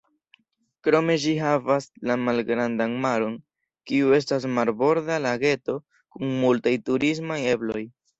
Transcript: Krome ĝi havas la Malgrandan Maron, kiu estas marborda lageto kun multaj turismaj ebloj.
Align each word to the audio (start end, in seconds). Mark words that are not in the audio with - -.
Krome 0.85 1.15
ĝi 1.25 1.33
havas 1.41 1.83
la 2.11 2.15
Malgrandan 2.21 2.95
Maron, 3.03 3.35
kiu 3.91 4.15
estas 4.17 4.47
marborda 4.55 5.19
lageto 5.27 5.77
kun 6.17 6.33
multaj 6.47 6.75
turismaj 6.89 7.39
ebloj. 7.53 7.83